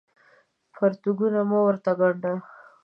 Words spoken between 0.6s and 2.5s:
پرتوګونه مه ورته ګاڼډه